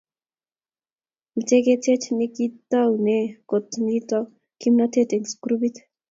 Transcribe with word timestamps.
Mete 1.33 1.57
ketech 1.65 2.05
nekitaune 2.17 3.17
kot 3.49 3.67
nitindo 3.83 4.19
kimnatet 4.59 5.09
eng 5.15 5.27
grupit. 5.43 5.75